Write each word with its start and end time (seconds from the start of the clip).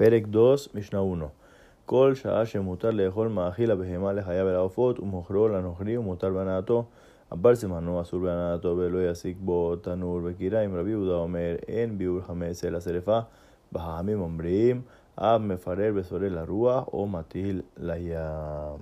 פרק 0.00 0.22
2, 0.30 0.54
משנה 0.74 1.00
1. 1.00 1.30
כל 1.86 2.14
שעה 2.14 2.46
שמותר 2.46 2.90
לאכול 2.90 3.28
מאכיל 3.28 3.70
הבהמה 3.70 4.12
לחיה 4.12 4.44
ולעופות, 4.44 5.00
ומוכרו 5.00 5.48
לנוכרי 5.48 5.96
ומותר 5.96 6.30
בהנאתו. 6.30 6.84
אבל 7.32 7.54
זמנו 7.54 8.00
אסור 8.02 8.20
בהנאתו 8.20 8.74
ולא 8.78 9.10
יסיק 9.10 9.36
בו 9.40 9.76
תנור 9.76 10.20
וקיריים. 10.24 10.76
רבי 10.76 10.90
יהודה 10.90 11.14
אומר, 11.14 11.56
אין 11.68 11.98
ביאור 11.98 12.20
חמץ 12.20 12.64
אלא 12.64 12.80
שרפה. 12.80 13.18
בחכמים 13.72 14.20
אומרים, 14.20 14.82
אב 15.18 15.42
מפרר 15.42 15.92
וסולל 15.94 16.34
לרוח 16.34 16.88
o 16.88 17.06
matil 17.06 17.62
לים. 17.76 18.80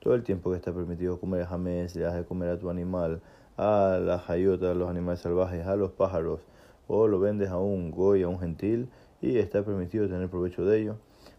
Todo 0.00 0.14
el 0.14 0.24
tiempo 0.24 0.50
que 0.50 0.56
está 0.56 0.72
permitido 0.72 1.20
comer 1.20 1.46
jamés, 1.46 1.94
le 1.94 2.04
hace 2.06 2.24
comer 2.24 2.48
a 2.48 2.58
tu 2.58 2.68
animal, 2.70 3.20
a 3.56 4.00
la 4.00 4.20
hayota, 4.26 4.72
a 4.72 4.74
los 4.74 4.90
animales 4.90 5.20
salvajes, 5.20 5.64
a 5.64 5.76
los 5.76 5.92
pájaros, 5.92 6.40
o 6.88 7.06
lo 7.06 7.20
vendes 7.20 7.50
a 7.50 7.58
un 7.58 7.92
goy, 7.92 8.24
a 8.24 8.28
un 8.28 8.40
gentil, 8.40 8.88
y 9.21 9.37
está 9.37 9.63
permitido 9.63 10.07
tener 10.07 10.29
provecho 10.29 10.65
de 10.65 10.79
ello. 10.79 10.95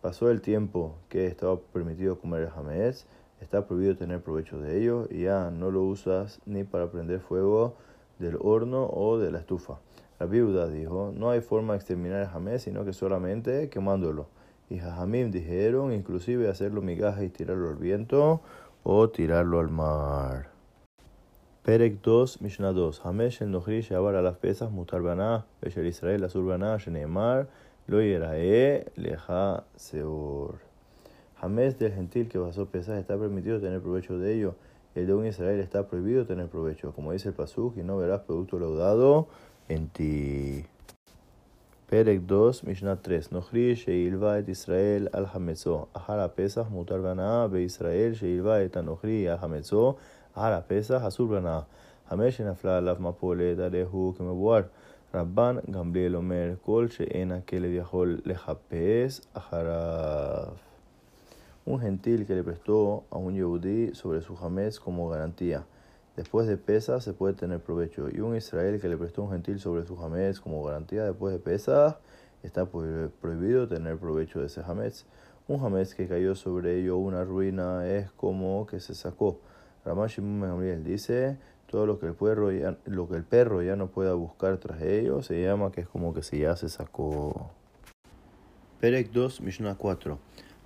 Pasó 0.00 0.30
el 0.30 0.40
tiempo 0.40 0.96
que 1.08 1.26
estaba 1.26 1.58
permitido 1.58 2.18
comer 2.18 2.42
el 2.42 2.50
jamés, 2.50 3.06
está 3.40 3.66
prohibido 3.66 3.96
tener 3.96 4.22
provecho 4.22 4.58
de 4.58 4.78
ello, 4.80 5.06
y 5.10 5.22
ya 5.24 5.50
no 5.50 5.70
lo 5.70 5.82
usas 5.82 6.40
ni 6.46 6.64
para 6.64 6.90
prender 6.90 7.20
fuego 7.20 7.76
del 8.18 8.36
horno 8.40 8.86
o 8.86 9.18
de 9.18 9.30
la 9.30 9.38
estufa. 9.38 9.78
La 10.18 10.26
viuda 10.26 10.68
dijo, 10.68 11.12
no 11.14 11.30
hay 11.30 11.40
forma 11.40 11.72
de 11.72 11.78
exterminar 11.78 12.20
el 12.20 12.28
jamés, 12.28 12.62
sino 12.62 12.84
que 12.84 12.92
solamente 12.92 13.68
quemándolo. 13.70 14.26
Y 14.68 14.78
Jajamim 14.78 15.30
dijeron, 15.30 15.92
inclusive 15.92 16.48
hacerlo 16.48 16.82
migaja 16.82 17.24
y 17.24 17.28
tirarlo 17.28 17.70
al 17.70 17.76
viento 17.76 18.40
o 18.82 19.10
tirarlo 19.10 19.58
al 19.58 19.68
mar. 19.68 20.50
Perek 21.62 22.00
2, 22.02 22.40
Mishnah 22.40 22.72
2. 22.72 23.04
Hamesh 23.04 23.42
el 23.42 23.50
Nohri 23.50 23.82
llevar 23.82 24.14
a 24.14 24.22
las 24.22 24.36
pesas, 24.36 24.70
mutar 24.70 25.02
baná, 25.02 25.44
Israel, 25.62 26.24
azul 26.24 26.46
baná, 26.46 26.76
Sheneemar, 26.78 27.48
lo 27.90 28.00
irae 28.00 28.86
leja 28.94 29.64
seur. 29.74 30.60
Jamés 31.40 31.76
del 31.76 31.92
gentil 31.92 32.28
que 32.28 32.38
pasó 32.38 32.66
pesas 32.66 33.00
está 33.00 33.18
permitido 33.18 33.58
tener 33.58 33.80
provecho 33.80 34.16
de 34.16 34.32
ello. 34.32 34.54
El 34.94 35.08
de 35.08 35.14
un 35.14 35.26
Israel 35.26 35.58
está 35.58 35.88
prohibido 35.88 36.24
tener 36.24 36.46
provecho. 36.46 36.92
Como 36.92 37.10
dice 37.10 37.30
el 37.30 37.34
Pasuk, 37.34 37.76
y 37.78 37.82
no 37.82 37.96
verás 37.96 38.20
producto 38.20 38.60
laudado 38.60 39.26
en 39.68 39.88
ti. 39.88 40.64
Perek 41.88 42.20
2, 42.20 42.62
Mishnah 42.62 43.02
3. 43.02 43.32
Nochri 43.32 43.74
sheilva 43.74 44.38
et 44.38 44.48
Israel 44.48 45.10
al 45.12 45.26
hamezo. 45.26 45.88
Ahara 45.92 46.28
pesas 46.36 46.70
mutar 46.70 47.00
banah 47.00 47.48
be 47.48 47.64
Israel 47.64 48.14
sheilva 48.14 48.62
et 48.62 48.76
anochri 48.76 49.26
al 49.26 49.40
hamezo. 49.42 49.96
Ahara 50.36 50.62
pesas 50.68 51.02
asur 51.02 51.28
banah. 51.28 51.66
Hamesh 52.08 52.38
nafla 52.38 52.78
alav 52.78 53.00
mapolet 53.00 53.58
arehu 53.58 54.14
kemewar. 54.16 54.68
רבן 55.13 55.57
גמליאל 55.71 56.15
אומר, 56.15 56.53
כל 56.61 56.87
שאין 56.89 57.31
הכלב 57.31 57.71
יכול 57.73 58.19
לחפש 58.25 59.21
אחריו. 59.33 60.47
Un 61.67 61.79
gentil 61.79 62.27
que 62.27 62.35
le 62.35 62.43
prestó 62.43 63.05
a 63.09 63.17
un 63.17 63.33
yehudí 63.33 63.95
sobre 63.95 64.21
su 64.21 64.35
jamés 64.35 64.79
como 64.79 65.09
garantía. 65.09 65.65
Después 66.15 66.45
de 66.45 66.57
pesa 66.57 67.01
se 67.01 67.13
puede 67.13 67.33
tener 67.33 67.59
provecho. 67.59 68.07
Y 68.13 68.19
un 68.19 68.35
Israel 68.35 68.79
que 68.79 68.87
le 68.87 68.97
prestó 68.97 69.23
un 69.23 69.31
gentil 69.31 69.59
sobre 69.59 69.83
su 69.83 69.97
jamés 69.97 70.39
como 70.39 70.63
garantía 70.63 71.05
después 71.05 71.33
de 71.33 71.39
pesa 71.39 71.97
está 72.43 72.67
prohibido 72.67 73.67
tener 73.67 73.97
provecho 73.97 74.41
de 74.41 74.45
ese 74.45 74.61
jamés. 74.61 75.07
Un 75.47 75.59
jamés 75.59 75.95
que 75.95 76.07
cayó 76.07 76.35
sobre 76.35 76.79
ello 76.79 76.97
una 76.97 77.23
ruina 77.23 77.87
es 77.87 78.11
como 78.11 78.67
que 78.67 78.79
se 78.79 78.93
sacó. 78.93 79.39
Ramash 79.83 80.17
Shimon 80.17 80.83
dice, 80.83 81.37
todo 81.69 81.85
lo 81.85 81.99
que, 81.99 82.07
el 82.07 82.13
perro 82.13 82.51
ya, 82.51 82.77
lo 82.85 83.07
que 83.07 83.15
el 83.15 83.23
perro 83.23 83.61
ya 83.61 83.75
no 83.75 83.87
pueda 83.87 84.13
buscar 84.13 84.57
tras 84.57 84.81
ello 84.81 85.23
se 85.23 85.41
llama 85.41 85.71
que 85.71 85.81
es 85.81 85.87
como 85.87 86.13
que 86.13 86.23
si 86.23 86.39
ya 86.39 86.55
se 86.55 86.69
sacó. 86.69 87.51
Perek 88.79 89.11
2, 89.11 89.41
Mishnah 89.41 89.75
4. 89.75 90.17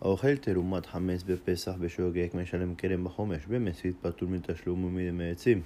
האוכל 0.00 0.36
תרומת 0.36 0.86
חמץ 0.86 1.22
בפסח 1.22 1.74
בשוגג 1.80 2.28
משלם 2.34 2.74
כרם 2.74 3.04
בחומש, 3.04 3.46
במסית 3.46 3.96
פטור 4.00 4.28
מתשלום 4.28 4.84
ומדמי 4.84 5.30
עצים. 5.30 5.62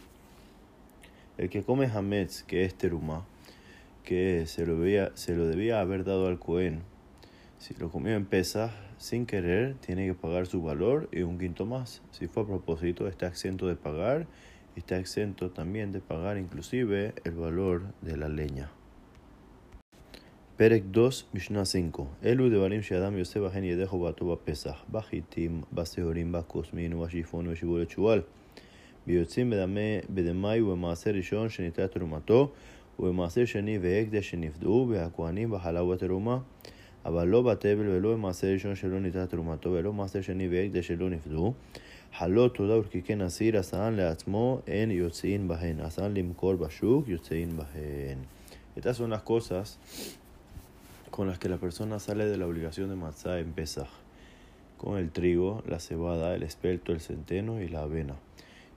El 1.38 1.48
que 1.48 1.62
come 1.62 1.86
hametz, 1.86 2.42
que 2.42 2.64
es 2.64 2.74
teruma, 2.74 3.24
que 4.04 4.46
se 4.46 4.66
lo, 4.66 4.78
debía, 4.78 5.10
se 5.14 5.34
lo 5.34 5.46
debía 5.46 5.80
haber 5.80 6.04
dado 6.04 6.28
al 6.28 6.38
Cohen, 6.38 6.82
si 7.58 7.74
lo 7.74 7.90
comió 7.90 8.14
en 8.14 8.26
pesas, 8.26 8.70
sin 8.98 9.24
querer, 9.24 9.74
tiene 9.80 10.06
que 10.06 10.14
pagar 10.14 10.46
su 10.46 10.62
valor 10.62 11.08
y 11.10 11.22
un 11.22 11.38
quinto 11.38 11.64
más. 11.64 12.02
Si 12.10 12.26
fue 12.26 12.42
a 12.42 12.46
propósito, 12.46 13.08
está 13.08 13.28
exento 13.28 13.66
de 13.66 13.76
pagar 13.76 14.26
y 14.55 14.55
está 14.76 14.98
exento 14.98 15.50
también 15.50 15.92
de 15.92 16.00
pagar 16.00 16.38
inclusive 16.38 17.14
el 17.24 17.34
valor 17.34 17.82
de 18.02 18.16
la 18.16 18.28
leña. 18.28 18.68
פרק 20.56 20.82
2, 20.92 21.24
משנה 21.34 21.64
5. 21.64 22.06
אלו 22.24 22.48
דברים 22.48 22.82
שאדם 22.82 23.18
יוסף 23.18 23.40
אכן 23.46 23.64
ידךו 23.64 24.00
בעתו 24.00 24.32
בפסח, 24.32 24.84
בחיטים, 24.90 25.62
בשעורים, 25.72 26.32
בכוסמין 26.32 26.92
ובשיפון 26.94 27.46
ובשיבולת 27.46 27.90
שועל. 27.90 28.20
ויוצאים 29.06 29.52
בדמי 30.10 30.60
ובמעשר 30.60 31.10
ראשון 31.10 31.48
שניתנה 31.48 31.88
תרומתו, 31.88 32.52
ובמעשר 32.98 33.44
שני 33.44 33.78
והקדש 33.78 34.30
שנפדו, 34.30 34.86
והכהנים 34.90 35.50
בחלב 35.50 35.86
ובתרומה. 35.86 36.38
אבל 37.04 37.28
לא 37.28 37.42
בתבל 37.42 37.88
ולא 37.88 38.12
במעשר 38.12 38.46
ראשון 38.46 38.74
שלא 38.74 39.00
ניתנה 39.00 39.26
תרומתו, 39.26 39.70
ולא 39.70 39.90
במעשר 39.90 40.20
שני 40.20 40.48
והקדש 40.48 40.86
שלא 40.86 41.10
נפדו. 41.10 41.52
חלות 42.18 42.54
תודה 42.54 42.78
ורקיקי 42.78 43.14
נשיר, 43.14 43.58
עשאן 43.58 43.94
לעצמו, 43.94 44.60
אין 44.66 44.90
יוצאין 44.90 45.48
בהן. 45.48 45.80
עשאן 45.80 46.14
למכור 46.14 46.54
בשוק, 46.54 47.08
יוצאין 47.08 47.56
בהן. 47.56 48.18
Estas 48.76 48.96
son 48.96 49.10
las 49.10 49.22
cosas 49.22 49.78
con 51.10 51.28
las 51.28 51.38
que 51.38 51.50
la 51.50 51.58
persona 51.58 51.98
sale 51.98 52.24
de 52.24 52.38
la 52.38 52.46
obligación 52.46 52.88
de 52.88 52.96
matzah 52.96 53.38
en 53.38 53.52
Pesach, 53.52 53.90
con 54.78 54.96
el 54.96 55.10
trigo, 55.10 55.62
la 55.66 55.78
cebada, 55.78 56.34
el 56.34 56.42
espelto, 56.42 56.92
el 56.92 57.00
centeno 57.00 57.60
y 57.60 57.68
la 57.68 57.82
avena. 57.82 58.14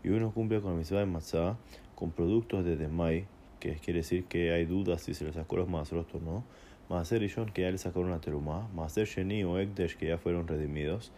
Y 0.03 0.09
uno 0.09 0.31
cumple 0.31 0.59
con 0.59 0.71
la 0.71 0.77
mitzvah 0.79 0.99
de 0.99 1.05
matzah 1.05 1.57
con 1.95 2.11
productos 2.11 2.66
de 2.66 2.75
demai, 2.75 3.25
que 3.61 3.75
quiere 3.75 3.99
decir 3.99 4.25
que 4.25 4.51
hay 4.51 4.66
dudas 4.66 5.01
si 5.01 5.13
se 5.13 5.23
le 5.23 5.31
sacó 5.31 5.55
los 5.55 5.69
masrot 5.69 6.13
o 6.16 6.19
no, 6.19 6.43
Maaser 6.89 7.19
Rishon 7.21 7.49
que 7.49 7.63
ya 7.63 7.71
le 7.71 7.77
sacaron 7.77 8.11
la 8.11 8.19
terumá, 8.19 8.67
Maaser 8.75 9.07
Sheni 9.07 9.43
o 9.43 9.57
Ekdesh 9.57 9.95
que 9.95 10.07
ya 10.07 10.17
fueron 10.17 10.47
redimidos, 10.47 11.11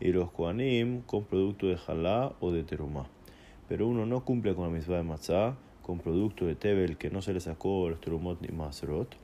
y 0.00 0.12
los 0.12 0.30
Koanim 0.30 1.02
con 1.02 1.24
producto 1.24 1.66
de 1.66 1.76
jalá 1.76 2.32
o 2.40 2.52
de 2.52 2.62
terumá. 2.64 3.06
Pero 3.68 3.86
uno 3.86 4.06
no 4.06 4.24
cumple 4.24 4.54
con 4.54 4.64
la 4.64 4.70
mitzvah 4.70 4.96
de 4.96 5.02
matzah 5.02 5.56
con 5.82 6.00
producto 6.00 6.44
de 6.44 6.54
tebel 6.54 6.98
que 6.98 7.10
no 7.10 7.22
se 7.22 7.32
le 7.32 7.40
sacó 7.40 7.88
los 7.88 8.00
terumot 8.00 8.40
ni 8.42 8.48
masrot, 8.48 9.16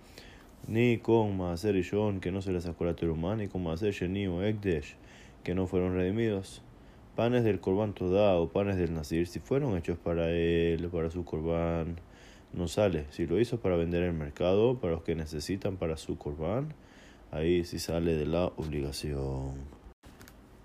ni 0.67 0.97
con 0.97 1.37
Maaser 1.37 1.75
Rishon 1.75 2.21
que 2.21 2.33
no 2.33 2.41
se 2.41 2.53
le 2.53 2.61
sacó 2.63 2.87
la 2.87 2.95
terumá, 2.95 3.37
ni 3.37 3.49
con 3.49 3.63
Maaser 3.63 3.93
Sheni 3.93 4.27
o 4.27 4.43
Ekdesh 4.43 4.97
que 5.43 5.55
no 5.55 5.67
fueron 5.67 5.95
redimidos. 5.95 6.63
Panes 7.15 7.45
del 7.45 7.61
Corban 7.61 7.93
Todá 7.93 8.35
o 8.37 8.49
panes 8.49 8.77
del 8.77 8.93
Nazir, 8.93 9.29
si 9.29 9.39
fueron 9.39 9.77
hechos 9.77 9.99
para 9.99 10.31
él, 10.31 10.89
para 10.91 11.11
su 11.11 11.25
Corban, 11.25 12.01
no 12.53 12.67
sale. 12.67 13.05
Si 13.11 13.27
lo 13.27 13.39
hizo 13.39 13.61
para 13.61 13.77
vender 13.77 14.03
en 14.03 14.09
el 14.09 14.15
mercado, 14.15 14.81
para 14.81 14.95
los 14.95 15.03
que 15.03 15.15
necesitan 15.15 15.77
para 15.77 15.97
su 15.97 16.19
Corban, 16.19 16.75
ahí 17.31 17.65
sí 17.65 17.79
sale 17.79 18.15
de 18.15 18.27
la 18.27 18.47
obligación. 18.57 19.84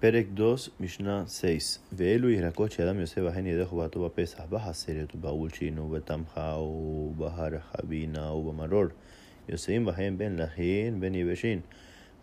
Perek 0.03 0.27
2, 0.37 0.69
Mishnah 0.81 1.29
6. 1.29 1.79
ואלו 1.93 2.31
ירקות 2.31 2.73
שאדם 2.73 3.01
יוסף 3.01 3.19
בהן 3.19 3.47
ידך 3.47 3.73
ובעתו 3.73 4.05
בפסח, 4.05 4.41
בחסרת 4.51 5.15
ובאולצ'ין 5.15 5.79
ובתמחה 5.79 6.57
ובהרחבינה 6.59 8.33
ובמרור. 8.33 8.85
יוצאים 9.49 9.85
בהן 9.85 10.19
בין 10.19 10.37
לחין 10.37 11.01
בין 11.01 11.15
יבשין. 11.15 11.61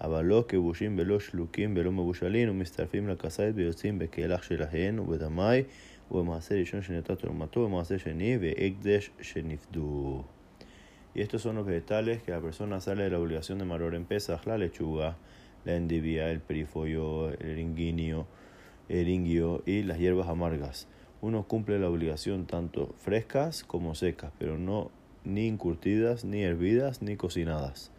אבל 0.02 0.26
לא 0.26 0.44
כבושים 0.48 0.96
ולא 1.00 1.20
שלוקים 1.20 1.74
ולא 1.78 1.92
מבושלים, 1.92 2.50
ומצטרפים 2.50 3.10
לכסית 3.10 3.56
ויוצאים 3.56 4.00
בכלח 4.00 4.44
שלהן 4.44 5.00
ובדמי, 5.00 5.64
ובמעשה 6.12 6.56
ראשון 6.56 6.82
שנתת 6.82 7.20
תרומתו, 7.20 7.60
ובמעשה 7.60 8.00
שני 8.00 8.38
והקדש 8.42 9.12
שנפדו. 9.22 10.24
Y 11.16 11.22
estos 11.22 11.42
son 11.42 11.56
los 11.58 11.66
vegetales 11.66 12.24
que 12.24 12.32
la 12.32 12.40
persona 12.40 12.80
sale 12.80 13.04
de 13.04 13.10
la 13.10 13.20
obligación 13.20 13.60
de 13.60 13.66
maror 13.66 13.96
en 13.96 14.06
Pesach, 14.06 14.46
la 14.48 14.58
lechuga, 14.58 15.18
la 15.67 15.77
endivia, 15.77 16.31
el 16.31 16.41
perifollo, 16.41 17.31
el 17.31 17.51
eringuinio, 17.51 18.27
el 18.89 19.09
y 19.09 19.83
las 19.83 19.99
hierbas 19.99 20.29
amargas. 20.29 20.87
Uno 21.21 21.43
cumple 21.43 21.79
la 21.79 21.91
obligación 21.91 22.47
tanto 22.47 22.95
frescas 22.99 23.65
como 23.65 23.95
secas, 23.95 24.33
pero 24.39 24.57
no 24.59 24.91
ni 25.25 25.49
encurtidas, 25.49 26.25
ni 26.25 26.43
hervidas, 26.43 27.03
ni 27.03 27.17
cocinadas. 27.17 27.91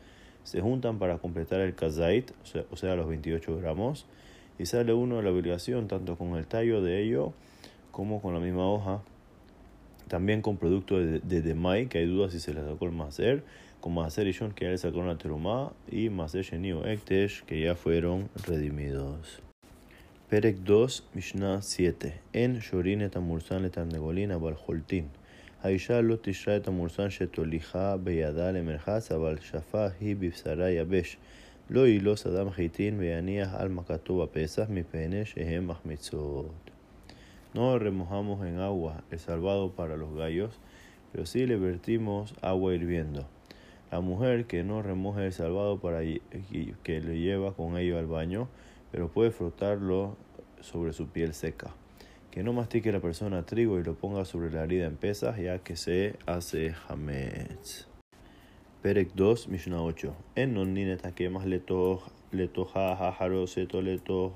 Se 0.43 0.61
juntan 0.61 0.97
para 0.97 1.17
completar 1.17 1.59
el 1.59 1.75
kazait, 1.75 2.31
o 2.41 2.45
sea, 2.45 2.63
o 2.71 2.77
sea, 2.77 2.95
los 2.95 3.09
28 3.09 3.57
gramos, 3.57 4.05
y 4.57 4.65
sale 4.65 4.93
uno 4.93 5.17
de 5.17 5.23
la 5.23 5.31
obligación 5.31 5.89
tanto 5.89 6.17
con 6.17 6.35
el 6.35 6.47
tallo 6.47 6.81
de 6.81 7.03
ello 7.03 7.33
como 7.91 8.21
con 8.21 8.33
la 8.33 8.39
misma 8.39 8.69
hoja 8.69 9.01
También 10.08 10.42
con 10.42 10.56
producto 10.56 10.98
de, 10.98 11.20
de 11.20 11.42
demai, 11.42 11.86
que 11.86 11.98
hay 11.98 12.06
dudas 12.06 12.32
si 12.32 12.40
se 12.40 12.52
le 12.52 12.62
sacó 12.62 12.86
el 12.86 12.92
maser, 12.92 13.42
con 13.80 13.94
maser 13.94 14.26
y 14.26 14.32
shon, 14.32 14.52
que 14.52 14.66
ya 14.66 14.70
le 14.70 14.78
sacó 14.78 15.02
la 15.02 15.16
terumá, 15.16 15.72
y 15.90 16.10
maser 16.10 16.44
sheni 16.44 16.72
o 16.72 16.84
ektesh, 16.84 17.42
que 17.44 17.60
ya 17.60 17.74
fueron 17.74 18.28
redimidos. 18.46 19.40
Perek 20.28 20.58
2, 20.64 21.04
Mishnah 21.14 21.62
7. 21.62 22.14
En 22.32 22.60
shorin 22.60 23.02
et 23.02 23.16
amursan 23.16 23.62
le 23.62 23.70
tarnegolin 23.70 24.30
abal 24.30 24.56
holtin. 24.66 25.10
האישה 25.62 26.00
לא 26.00 26.16
תשרה 26.22 26.56
את 26.56 26.68
המורסן 26.68 27.10
שתוליכה 27.10 27.96
בידה 27.96 28.50
למרחץ, 28.50 29.12
אבל 29.12 29.38
שפה 29.40 29.86
היא 30.00 30.16
בבשרה 30.16 30.70
יבש. 30.70 31.16
Lo 31.70 31.86
hilos 31.86 32.26
adam 32.26 32.50
hitin 32.52 32.98
veanías 32.98 33.54
al 33.54 33.70
makatuba 33.70 34.26
pesas 34.26 34.68
mi 34.68 34.82
pene 34.82 35.24
shehem 35.24 35.72
mitzot. 35.84 36.65
No 37.57 37.79
remojamos 37.79 38.45
en 38.45 38.59
agua 38.59 39.03
el 39.09 39.17
salvado 39.17 39.71
para 39.71 39.97
los 39.97 40.13
gallos, 40.13 40.59
pero 41.11 41.25
sí 41.25 41.47
le 41.47 41.57
vertimos 41.57 42.35
agua 42.43 42.75
hirviendo. 42.75 43.25
La 43.89 43.99
mujer 43.99 44.45
que 44.45 44.63
no 44.63 44.83
remoje 44.83 45.25
el 45.25 45.33
salvado 45.33 45.79
para 45.79 46.01
que 46.01 47.01
le 47.01 47.19
lleva 47.19 47.55
con 47.55 47.75
ello 47.75 47.97
al 47.97 48.05
baño, 48.05 48.47
pero 48.91 49.11
puede 49.11 49.31
frotarlo 49.31 50.17
sobre 50.61 50.93
su 50.93 51.07
piel 51.07 51.33
seca. 51.33 51.73
Que 52.29 52.43
no 52.43 52.53
mastique 52.53 52.91
la 52.91 52.99
persona 52.99 53.43
trigo 53.43 53.79
y 53.79 53.83
lo 53.83 53.95
ponga 53.95 54.23
sobre 54.23 54.51
la 54.51 54.63
herida 54.63 54.85
en 54.85 54.95
pesas, 54.95 55.39
ya 55.39 55.57
que 55.57 55.75
se 55.75 56.13
hace 56.27 56.75
hametz. 56.87 57.87
Perek 58.83 59.15
2, 59.15 59.47
Mishnah 59.47 59.81
8. 59.81 60.15
En 60.35 60.53
non 60.53 60.75
nineta 60.75 61.15
que 61.15 61.31
más 61.31 61.47
letoja 61.47 62.91
hajaroseto 62.91 63.81
leto 63.81 64.35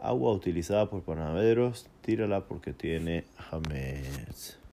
Agua 0.00 0.32
utilizada 0.32 0.88
por 0.88 1.02
panaderos, 1.02 1.86
tírala 2.02 2.46
porque 2.46 2.72
tiene 2.72 3.24
jamez. 3.36 4.59